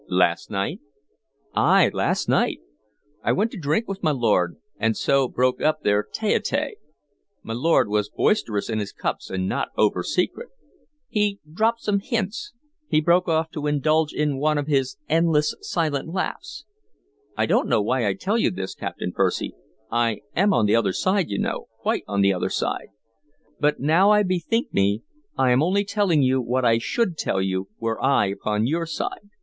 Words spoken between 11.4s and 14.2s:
dropped some hints" He broke off to indulge